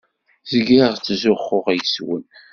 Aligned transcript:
Zgiɣ 0.51 0.91
ttzuxxuɣ 0.95 1.65
yes-wen. 1.75 2.23